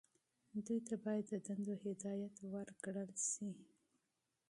[0.65, 3.49] دوی ته باید د دندو هدایت ورکړل شي.